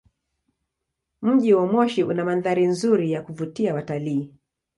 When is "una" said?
2.03-2.25